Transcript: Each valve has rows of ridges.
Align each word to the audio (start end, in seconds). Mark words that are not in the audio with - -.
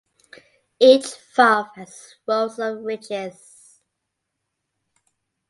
Each 0.79 1.13
valve 1.35 1.67
has 1.75 2.15
rows 2.27 2.57
of 2.57 2.81
ridges. 2.83 3.83